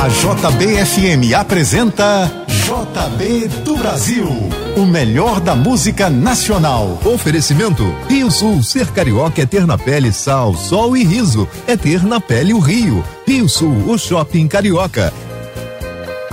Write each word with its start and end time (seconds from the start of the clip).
A 0.00 0.08
JBFM 0.08 1.34
apresenta 1.38 2.32
JB 2.48 3.48
do 3.62 3.76
Brasil, 3.76 4.26
o 4.74 4.86
melhor 4.86 5.40
da 5.40 5.54
música 5.54 6.08
nacional. 6.08 6.98
Oferecimento 7.04 7.84
Rio 8.08 8.30
Sul, 8.30 8.62
ser 8.62 8.86
carioca 8.86 9.42
é 9.42 9.44
ter 9.44 9.66
na 9.66 9.76
pele 9.76 10.10
sal, 10.10 10.54
sol 10.54 10.96
e 10.96 11.04
riso, 11.04 11.46
é 11.66 11.76
ter 11.76 12.02
na 12.02 12.18
pele 12.18 12.54
o 12.54 12.60
Rio. 12.60 13.04
Rio 13.26 13.46
Sul, 13.46 13.90
o 13.90 13.98
shopping 13.98 14.48
carioca. 14.48 15.12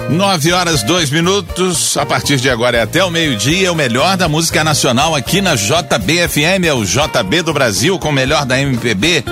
Nove 0.10 0.54
horas, 0.54 0.82
dois 0.82 1.10
minutos. 1.10 1.98
A 1.98 2.06
partir 2.06 2.38
de 2.38 2.50
agora 2.50 2.78
é 2.78 2.84
até 2.84 3.04
o 3.04 3.12
meio-dia, 3.12 3.70
o 3.70 3.76
melhor 3.76 4.16
da 4.16 4.30
música 4.30 4.64
nacional 4.64 5.14
aqui 5.14 5.42
na 5.42 5.56
JBFM, 5.56 6.66
é 6.66 6.74
o 6.74 6.86
JB 6.86 7.42
do 7.42 7.52
Brasil, 7.52 8.00
com 8.00 8.12
o 8.12 8.14
melhor 8.14 8.46
da 8.46 8.58
MPB. 8.62 9.26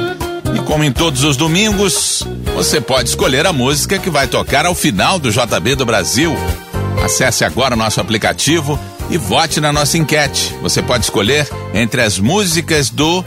E 0.53 0.59
como 0.65 0.83
em 0.83 0.91
todos 0.91 1.23
os 1.23 1.37
domingos, 1.37 2.27
você 2.55 2.79
pode 2.79 3.09
escolher 3.09 3.45
a 3.45 3.51
música 3.51 3.99
que 3.99 4.09
vai 4.09 4.27
tocar 4.27 4.65
ao 4.65 4.73
final 4.73 5.19
do 5.19 5.29
JB 5.29 5.75
do 5.75 5.85
Brasil. 5.85 6.33
Acesse 7.03 7.43
agora 7.43 7.75
o 7.75 7.77
nosso 7.77 7.99
aplicativo 7.99 8.79
e 9.09 9.17
vote 9.17 9.59
na 9.59 9.73
nossa 9.73 9.97
enquete. 9.97 10.55
Você 10.61 10.81
pode 10.81 11.03
escolher 11.03 11.49
entre 11.73 12.01
as 12.01 12.17
músicas 12.17 12.89
do 12.89 13.25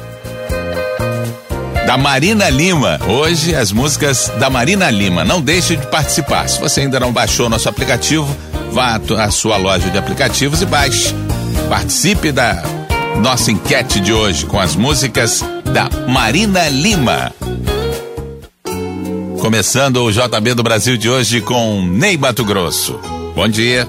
da 1.87 1.99
Marina 1.99 2.49
Lima. 2.49 2.99
Hoje, 3.07 3.55
as 3.55 3.71
músicas 3.71 4.33
da 4.39 4.49
Marina 4.49 4.91
Lima. 4.91 5.25
Não 5.25 5.43
deixe 5.43 5.77
de 5.77 5.87
participar. 5.89 6.49
Se 6.49 6.59
você 6.59 6.81
ainda 6.81 6.99
não 6.99 7.13
baixou 7.13 7.51
nosso 7.51 7.69
aplicativo, 7.69 8.35
vá 8.73 8.99
à 9.19 9.31
sua 9.31 9.59
loja 9.59 9.91
de 9.91 9.99
aplicativos 9.99 10.63
e 10.63 10.67
baixe. 10.67 11.15
Participe 11.69 12.33
da 12.33 12.63
nossa 13.21 13.53
enquete 13.53 14.01
de 14.01 14.13
hoje 14.13 14.47
com 14.47 14.59
as 14.59 14.75
músicas 14.75 15.45
da 15.67 15.91
Marina 16.09 16.67
Lima. 16.71 17.31
Começando 19.41 20.03
o 20.03 20.11
JB 20.11 20.55
do 20.55 20.63
Brasil 20.63 20.97
de 20.97 21.09
hoje 21.09 21.41
com 21.41 21.83
Ney 21.83 22.17
Mato 22.19 22.45
Grosso. 22.45 22.99
Bom 23.35 23.49
dia. 23.49 23.89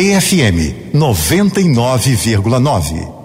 JBFM 0.00 0.72
99,9. 0.92 3.19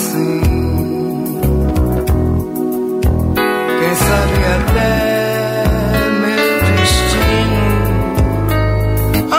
Assim. 0.00 0.40
Quem 3.78 3.94
sabe 3.94 4.40
até 4.56 4.92
meu 6.22 6.60
destino, 6.78 7.64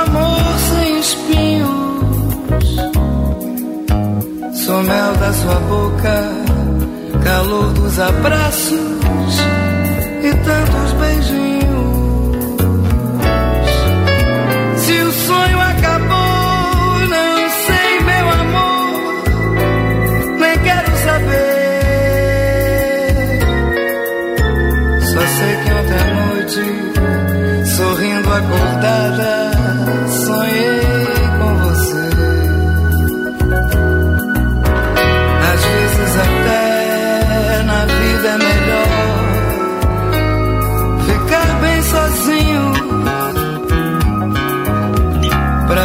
amor 0.04 0.46
sem 0.70 0.90
espinhos. 1.00 2.66
Sou 4.66 4.80
mel 4.84 5.14
da 5.16 5.34
sua 5.34 5.60
boca, 5.62 6.16
calor 7.24 7.74
dos 7.74 8.00
abraços 8.00 8.81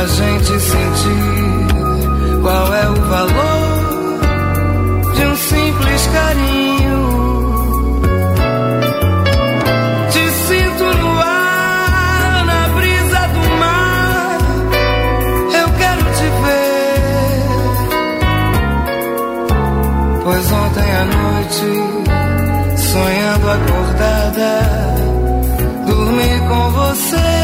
gente 0.09 0.61
sentir 0.61 1.67
qual 2.43 2.75
é 2.75 2.89
o 2.89 2.95
valor 2.95 4.23
de 5.15 5.27
um 5.27 5.37
simples 5.37 6.07
carinho. 6.07 6.67
noite, 21.07 21.71
sonhando 22.77 23.51
acordada, 23.51 24.51
dormir 25.87 26.41
com 26.49 26.71
você. 26.73 27.36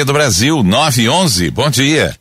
JB 0.00 0.04
do 0.04 0.12
Brasil, 0.12 0.62
911. 0.62 1.50
Bom 1.50 1.68
dia. 1.68 2.14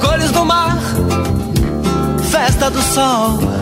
Cores 0.00 0.32
do 0.32 0.44
mar, 0.44 0.78
festa 2.30 2.70
do 2.70 2.82
sol 2.82 3.61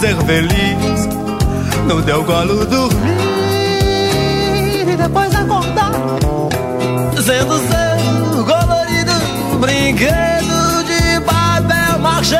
ser 0.00 0.16
feliz 0.24 1.08
no 1.86 2.02
teu 2.02 2.24
colo 2.24 2.64
dormir 2.66 2.98
e 4.88 4.96
depois 4.96 5.34
acordar 5.34 5.92
sendo 7.24 7.58
seu 7.58 8.44
colorido 8.44 9.12
brinquedo 9.60 10.84
de 10.84 11.20
papel 11.24 11.98
machê. 12.00 12.36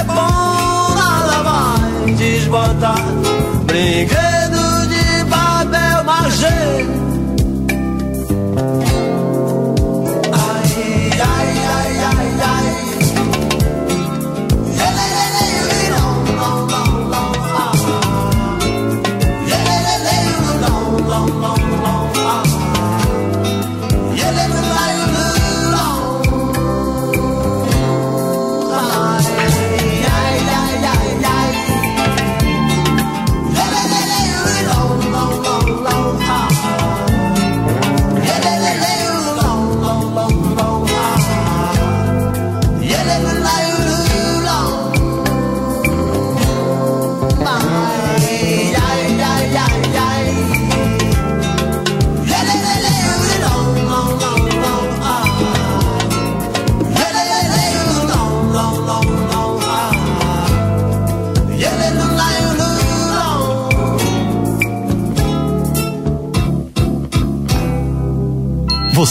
é 0.00 0.04
bom 0.04 0.94
na 0.94 1.10
lavar, 1.26 1.78
desbotar. 2.16 3.04
Brinquedo 3.66 4.88
de 4.88 5.24
papel 5.30 6.04
machê. 6.04 6.86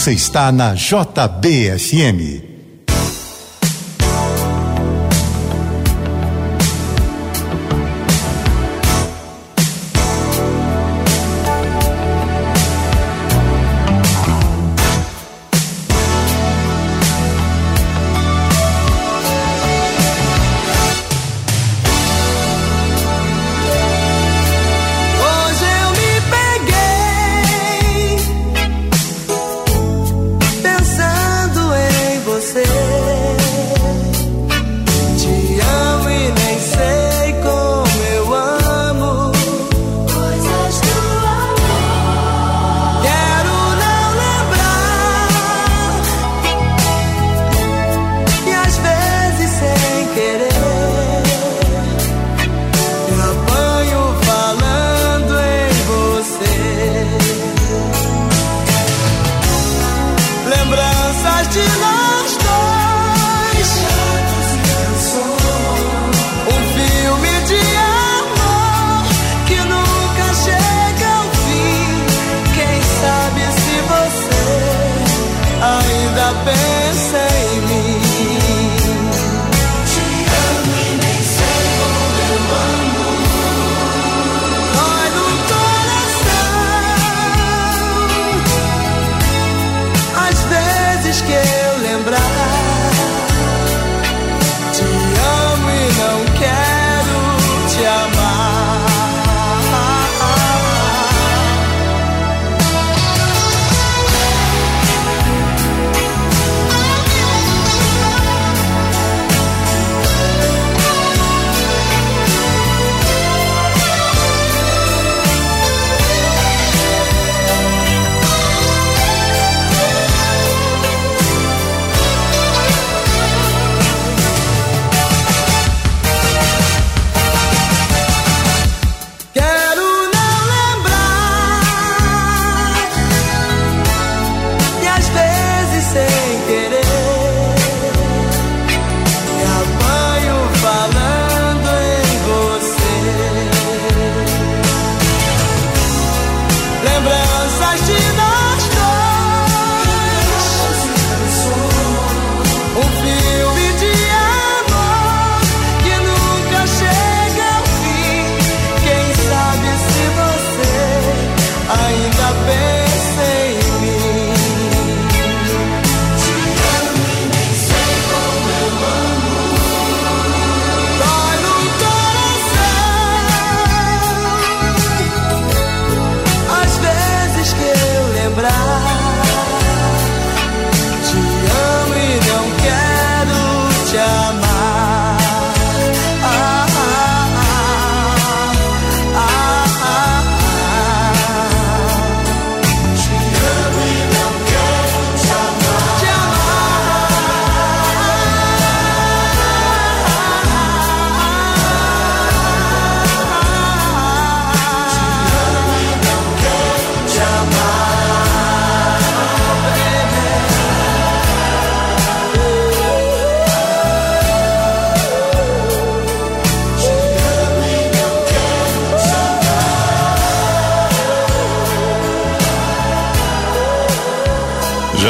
Você 0.04 0.12
está 0.12 0.52
na 0.52 0.74
JBSM. 0.74 2.53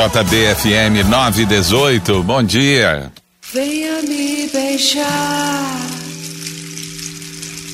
JBFM 0.05 1.03
918, 1.09 2.23
bom 2.25 2.43
dia. 2.43 3.11
Venha 3.55 4.03
me 4.03 4.51
beijar, 4.53 5.81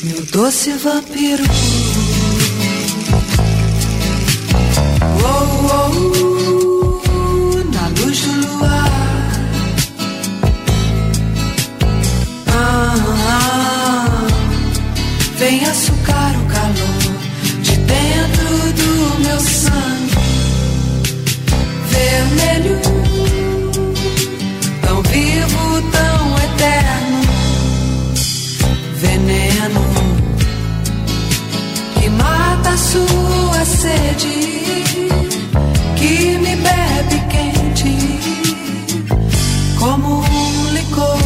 meu 0.05 0.25
doce 0.27 0.71
vampiro. 0.75 1.43
Oh, 5.25 5.49
oh, 5.73 5.93
oh, 7.09 7.65
na 7.73 7.89
luz 8.01 8.25
vermelho, 22.31 22.79
tão 24.83 25.03
vivo, 25.03 25.83
tão 25.91 26.39
eterno, 26.39 27.21
veneno 28.97 29.81
que 31.99 32.09
mata 32.11 32.77
sua 32.77 33.65
sede, 33.65 34.63
que 35.97 36.39
me 36.39 36.57
bebe 36.57 37.21
quente, 37.29 37.99
como 39.79 40.21
um 40.21 40.73
licor, 40.73 41.19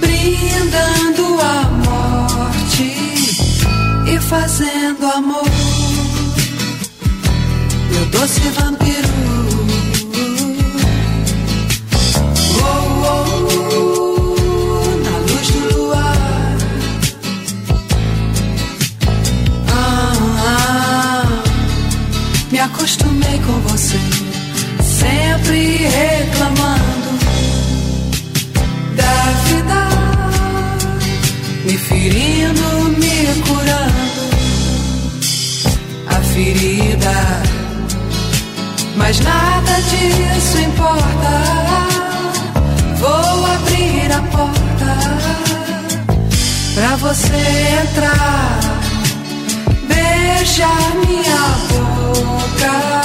brindando 0.00 1.40
a 1.40 1.62
morte 1.84 2.96
e 4.06 4.18
fazendo 4.20 5.06
amor 5.06 5.44
meu 7.94 8.06
doce 8.06 8.40
vampiro. 8.50 8.73
Mas 38.96 39.20
nada 39.20 39.72
disso 39.82 40.58
importa. 40.58 41.34
Vou 42.98 43.46
abrir 43.54 44.12
a 44.12 44.22
porta 44.34 44.96
pra 46.74 46.96
você 46.96 47.36
entrar, 47.82 48.60
beijar 49.88 50.94
minha 51.06 51.44
boca 51.68 53.02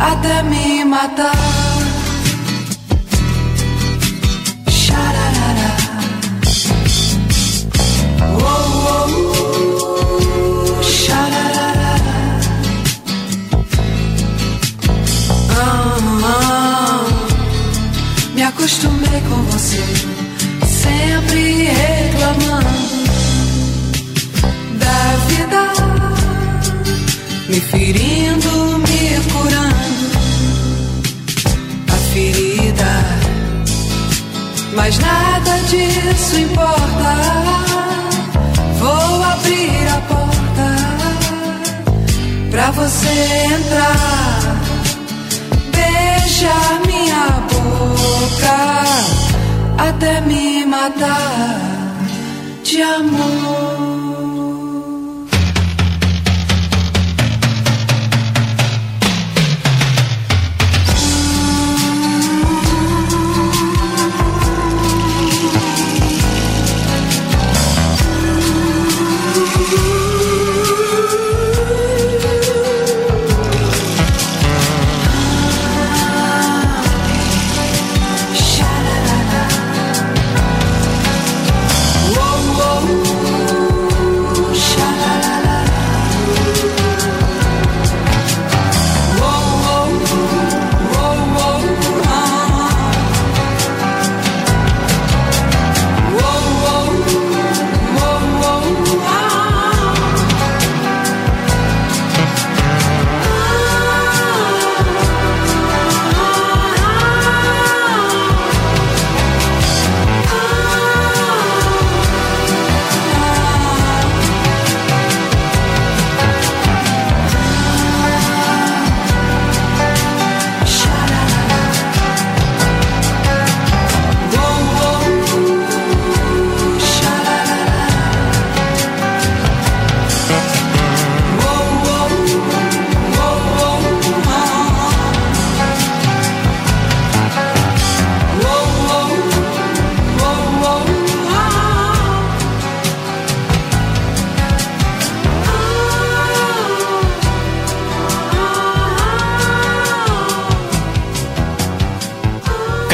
até 0.00 0.42
me 0.42 0.84
matar. 0.84 1.34
Xararara. 4.68 5.76
Oh, 8.20 8.44
oh, 8.46 9.06
oh, 9.20 10.82
acostumei 18.84 19.20
com 19.28 19.42
você, 19.50 19.82
sempre 20.66 21.64
reclamando 21.64 22.68
da 24.78 25.16
vida, 25.28 25.72
me 27.48 27.60
ferindo, 27.60 28.78
me 28.78 29.20
curando 29.32 29.74
a 31.88 31.96
ferida, 32.12 32.92
mas 34.76 34.98
nada 34.98 35.58
disso 35.68 36.38
importa. 36.38 37.14
Vou 38.78 39.24
abrir 39.24 39.88
a 39.88 40.00
porta 40.08 40.76
pra 42.50 42.70
você 42.72 43.08
entrar 43.54 44.34
beijar 45.72 46.83
boca 48.34 48.84
até 49.78 50.20
me 50.22 50.64
matar 50.66 51.60
de 52.62 52.82
amor. 52.82 54.03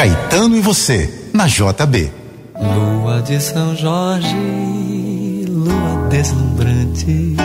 Caetano 0.01 0.57
e 0.57 0.61
você, 0.61 1.29
na 1.31 1.45
JB. 1.45 2.11
Lua 2.59 3.21
de 3.21 3.39
São 3.39 3.75
Jorge, 3.75 5.45
lua 5.47 6.07
deslumbrante, 6.09 7.35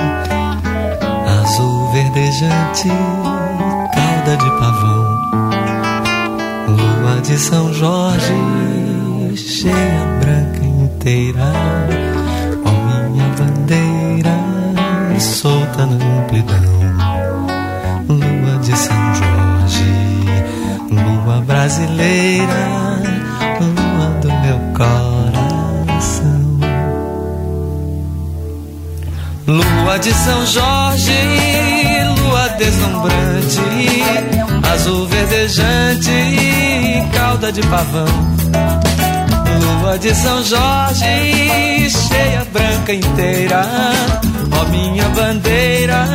azul 1.42 1.92
verdejante, 1.92 2.88
cauda 3.92 4.36
de 4.38 4.50
pavão. 4.58 5.04
Lua 6.66 7.20
de 7.20 7.36
São 7.36 7.74
Jorge, 7.74 8.32
cheia 9.36 10.18
branca 10.18 10.64
inteira, 10.64 11.52
ó 12.64 13.10
minha 13.10 13.28
bandeira, 13.38 14.34
solta 15.20 15.84
na 15.84 16.22
amplidão. 16.22 16.65
Brasileira, 21.66 23.00
lua 23.61 24.09
do 24.20 24.29
meu 24.29 24.59
coração. 24.76 26.46
Lua 29.48 29.98
de 29.98 30.14
São 30.14 30.46
Jorge, 30.46 31.12
lua 32.20 32.48
deslumbrante, 32.50 34.05
azul 34.72 35.09
verdejante 35.09 36.12
cauda 37.12 37.50
de 37.50 37.62
pavão. 37.62 38.07
Lua 39.83 39.98
de 39.98 40.14
São 40.14 40.44
Jorge, 40.44 41.90
cheia 41.90 42.46
branca 42.52 42.94
inteira, 42.94 43.66
ó 44.52 44.64
minha 44.70 45.09
bandeira, 45.09 46.07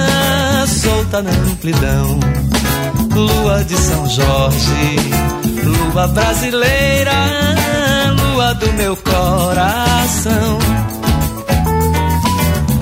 solta 0.65 1.21
na 1.21 1.31
amplidão. 1.31 2.19
Lua 3.21 3.63
de 3.63 3.77
São 3.77 4.09
Jorge, 4.09 4.95
lua 5.63 6.07
brasileira, 6.07 7.13
lua 8.19 8.53
do 8.55 8.73
meu 8.73 8.97
coração. 8.97 10.57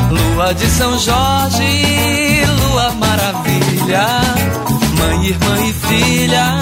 Lua 0.10 0.54
de 0.54 0.66
São 0.68 0.98
Jorge, 0.98 2.46
lua 2.62 2.92
maravilha, 2.92 4.08
mãe, 4.98 5.26
irmã 5.26 5.60
e 5.68 5.74
filha 5.74 6.58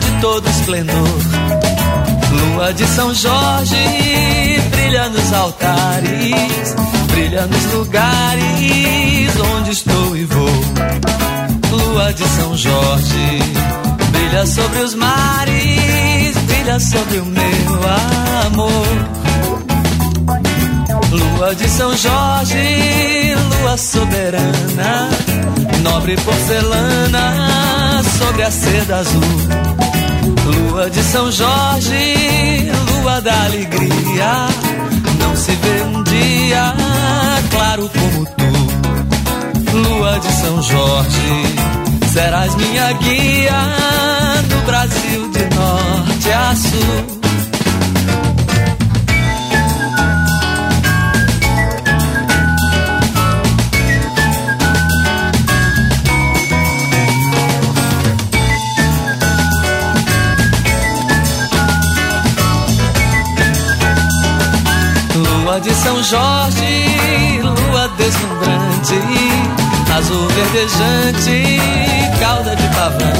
de 0.00 0.20
todo 0.20 0.48
esplendor. 0.50 1.20
Lua 2.32 2.72
de 2.72 2.86
São 2.88 3.14
Jorge, 3.14 4.60
brilha 4.72 5.08
nos 5.10 5.32
altares, 5.32 6.74
brilha 7.12 7.46
nos 7.46 7.72
lugares 7.72 9.30
onde 9.54 9.70
estou 9.70 10.16
e 10.16 10.24
vou. 10.24 11.45
Lua 11.76 12.12
de 12.12 12.24
São 12.28 12.56
Jorge, 12.56 13.38
brilha 14.10 14.46
sobre 14.46 14.78
os 14.80 14.94
mares, 14.94 16.36
brilha 16.46 16.80
sobre 16.80 17.18
o 17.18 17.26
meu 17.26 17.80
amor. 18.46 18.86
Lua 21.10 21.54
de 21.54 21.68
São 21.68 21.94
Jorge, 21.96 23.34
lua 23.60 23.76
soberana, 23.76 25.10
nobre 25.82 26.16
porcelana 26.16 28.02
sobre 28.18 28.42
a 28.42 28.50
seda 28.50 28.96
azul. 28.96 29.20
Lua 30.46 30.88
de 30.88 31.02
São 31.02 31.30
Jorge, 31.30 32.70
lua 32.90 33.20
da 33.20 33.44
alegria, 33.44 34.48
não 35.20 35.36
se 35.36 35.52
vê 35.52 35.82
um 35.82 36.02
dia 36.04 36.74
claro 37.50 37.90
como 37.90 38.24
tu. 38.26 38.35
De 40.20 40.32
São 40.32 40.62
Jorge, 40.62 41.42
serás 42.10 42.54
minha 42.54 42.92
guia 42.94 43.52
no 44.48 44.62
Brasil 44.62 45.30
de 45.30 45.54
norte 45.54 46.32
a 46.32 46.56
sul. 46.56 47.16
Lua 65.14 65.60
de 65.60 65.74
São 65.74 66.02
Jorge, 66.02 66.65
azul 69.96 70.28
verdejante, 70.28 71.58
cauda 72.20 72.54
de 72.54 72.68
pavão. 72.76 73.18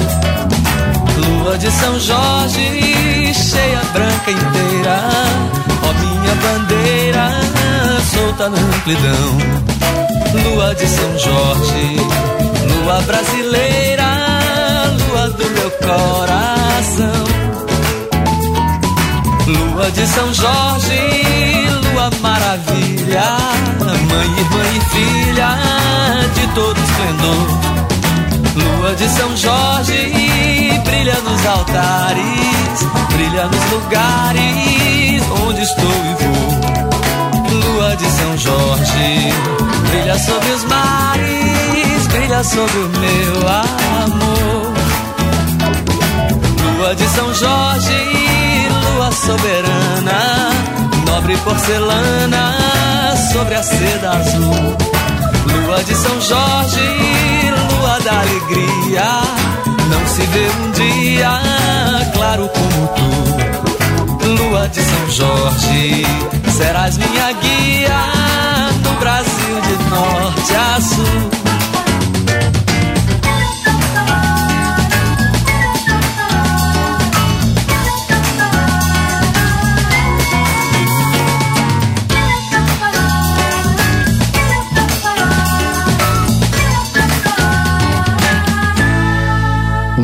Lua 1.17 1.57
de 1.57 1.71
São 1.71 1.99
Jorge, 1.99 3.33
cheia 3.33 3.81
branca 3.95 4.31
inteira, 4.31 4.99
ó 5.83 5.93
minha 6.01 6.35
bandeira, 6.45 7.31
solta 8.13 8.51
na 8.51 8.59
amplidão. 8.59 9.29
Lua 10.45 10.75
de 10.75 10.87
São 10.87 11.19
Jorge, 11.19 11.97
lua 12.69 13.01
brasileira, 13.03 14.09
lua 15.09 15.31
do 15.31 15.51
meu 15.57 15.71
coração. 15.87 17.25
Lua 19.47 19.91
de 19.93 20.07
São 20.07 20.35
Jorge, 20.35 21.01
lua 21.93 22.11
maravilha, 22.21 23.25
mãe, 23.81 24.29
irmã 24.39 24.65
e 24.75 24.81
filha 24.91 25.76
Lua 28.55 28.95
de 28.95 29.09
São 29.09 29.37
Jorge, 29.37 30.81
brilha 30.85 31.15
nos 31.21 31.47
altares, 31.47 32.87
brilha 33.13 33.47
nos 33.47 33.71
lugares 33.71 35.23
onde 35.47 35.63
estou 35.63 35.85
e 35.85 36.15
vou. 36.23 36.57
Lua 37.61 37.97
de 37.97 38.11
São 38.11 38.39
Jorge, 38.39 39.33
brilha 39.91 40.19
sobre 40.19 40.51
os 40.51 40.65
mares, 40.65 42.07
brilha 42.09 42.45
sobre 42.45 42.79
o 42.79 42.89
meu 42.89 43.49
amor. 43.49 44.73
Lua 46.79 46.95
de 46.95 47.09
São 47.09 47.35
Jorge, 47.35 48.69
lua 48.95 49.11
soberana, 49.13 50.51
nobre 51.07 51.37
porcelana 51.39 52.55
sobre 53.33 53.55
a 53.55 53.63
seda 53.63 54.11
azul. 54.13 54.77
Lua 55.53 55.85
de 55.85 55.95
São 55.95 56.21
Jorge, 56.21 56.81
lua 57.71 57.99
da 58.01 58.21
alegria, 58.21 59.05
não 59.91 60.07
se 60.07 60.23
vê 60.23 60.49
um 60.61 60.71
dia 60.73 61.31
claro 62.15 62.49
como 62.49 62.89
tu. 62.89 64.27
Lua 64.27 64.69
de 64.69 64.81
São 64.81 65.11
Jorge, 65.11 66.07
serás 66.57 66.97
minha 66.99 67.33
guia 67.33 67.99
no 68.85 68.93
Brasil 68.99 69.61
de 69.63 69.91
norte 69.91 70.55
a 70.55 70.81
sul. 70.81 71.36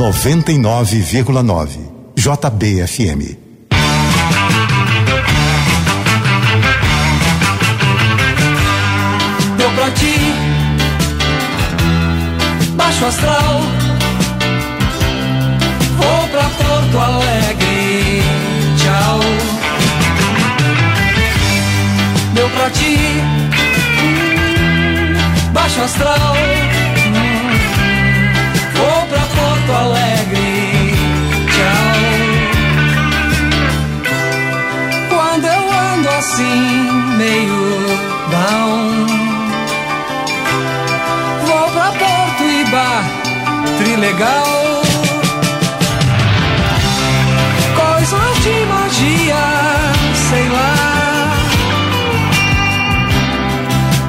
Noventa 0.02 0.50
e 0.50 0.58
nove 0.58 0.98
vírgula 0.98 1.44
nove 1.44 1.78
JBFM. 2.16 3.38
Deu 9.56 9.70
pra 9.70 9.90
ti 9.92 10.16
Baixo 12.74 13.06
astral. 13.06 13.60
Vou 15.96 16.28
pra 16.32 16.50
Porto 16.50 16.98
Alegre. 16.98 18.22
Tchau. 18.78 19.20
Deu 22.34 22.50
pra 22.50 22.70
ti 22.70 22.98
Baixo 25.52 25.80
astral 25.80 26.31
Trilegal. 44.02 44.82
Coisas 47.76 48.34
de 48.42 48.66
magia, 48.66 49.44
sei 50.28 50.48
lá. 50.48 50.74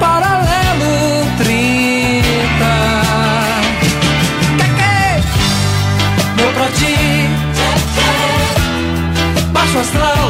Paralelo 0.00 1.26
30. 1.38 2.24
Que 4.58 4.66
que? 4.78 4.98
Meu 6.42 6.50
pra 6.54 6.68
ti. 6.70 6.96
Baixo 9.52 9.78
astral. 9.78 10.23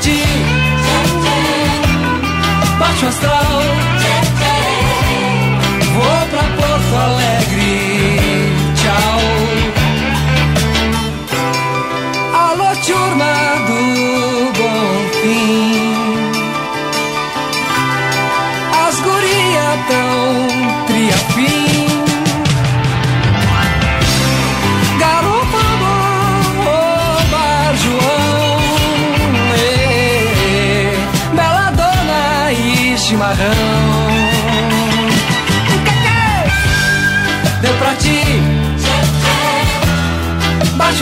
Ti. 0.00 0.22
Baixo 2.78 3.06
astral. 3.06 3.62
Vou 5.94 6.28
pra 6.30 6.42
Porto 6.56 6.96
Alegre. 6.96 7.39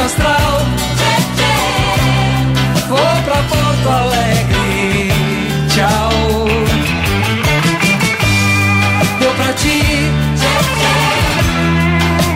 Astral. 0.09 0.57
Vou 2.89 3.23
pra 3.25 3.39
Porto 3.51 3.89
Alegre, 3.89 5.13
tchau. 5.73 6.13
Deu 9.21 9.33
pra 9.33 9.53
ti, 9.53 9.83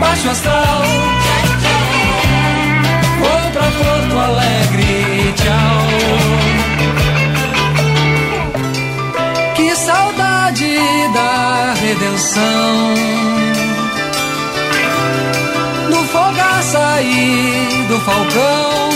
baixo 0.01 0.29
astral. 0.31 0.83
Vou 3.21 3.51
pra 3.53 3.69
Porto 3.81 4.19
Alegre, 4.19 5.35
tchau. 5.41 5.83
Que 9.57 9.77
saudade 9.77 10.77
da 11.15 11.75
redenção. 11.81 13.42
E 17.03 17.85
do 17.89 17.99
falcão. 18.01 18.91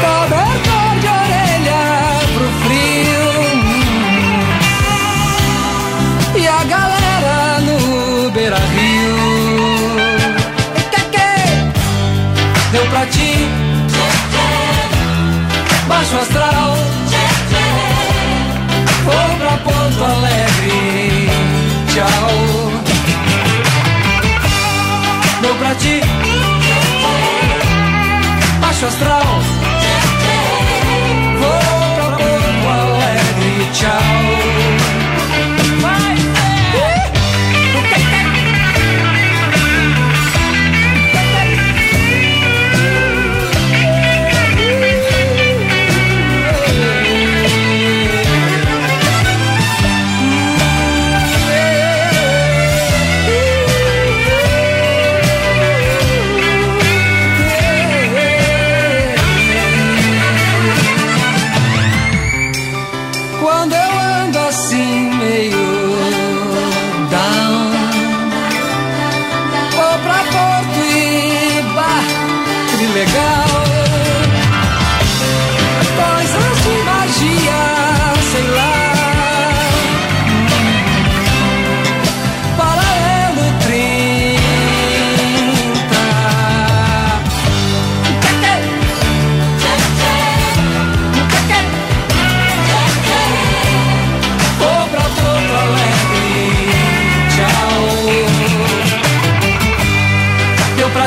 Cobertor 0.00 0.90
de 1.00 1.08
orelha 1.08 1.84
pro 2.34 2.48
frio. 2.64 3.28
E 6.36 6.42
a 6.46 6.64
galera 6.64 7.60
no 7.60 8.30
beira 8.30 8.58
rio. 8.58 9.14
Deu 12.72 12.84
pra 12.86 13.06
ti, 13.06 13.48
baixo 15.86 16.16
astral. 16.16 16.76
Vou 19.04 19.36
pra 19.38 19.56
Porto 19.58 20.02
Alegre, 20.04 20.33
pra 25.64 25.74
ti, 25.76 26.00
baixo 28.60 28.86
astral. 28.86 29.23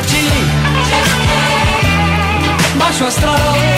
Ti, 0.02 0.28
baixo 2.78 3.06
astral. 3.06 3.77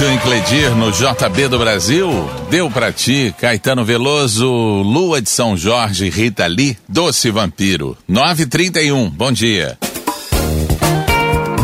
E 0.00 0.18
Cledir 0.18 0.76
no 0.76 0.92
JB 0.92 1.48
do 1.48 1.58
Brasil. 1.58 2.08
Deu 2.48 2.70
pra 2.70 2.92
ti, 2.92 3.34
Caetano 3.36 3.84
Veloso, 3.84 4.46
Lua 4.46 5.20
de 5.20 5.28
São 5.28 5.56
Jorge, 5.56 6.08
Rita 6.08 6.46
Lee, 6.46 6.78
Doce 6.88 7.32
Vampiro. 7.32 7.98
931, 8.06 9.10
bom 9.10 9.32
dia. 9.32 9.76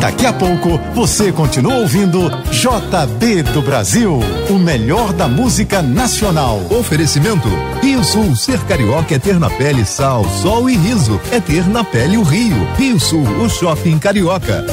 Daqui 0.00 0.26
a 0.26 0.32
pouco 0.32 0.80
você 0.94 1.30
continua 1.30 1.76
ouvindo 1.76 2.28
JB 2.50 3.44
do 3.52 3.62
Brasil, 3.62 4.18
o 4.50 4.54
melhor 4.54 5.12
da 5.12 5.28
música 5.28 5.80
nacional. 5.80 6.60
Oferecimento 6.70 7.48
Rio 7.80 8.02
Sul, 8.02 8.34
ser 8.34 8.58
carioca 8.64 9.14
é 9.14 9.18
ter 9.20 9.38
na 9.38 9.48
pele 9.48 9.84
sal, 9.84 10.28
sol 10.42 10.68
e 10.68 10.76
riso, 10.76 11.20
é 11.30 11.38
ter 11.38 11.68
na 11.68 11.84
pele 11.84 12.16
o 12.16 12.24
Rio. 12.24 12.66
Rio 12.76 12.98
Sul, 12.98 13.22
o 13.22 13.48
shopping 13.48 14.00
carioca. 14.00 14.64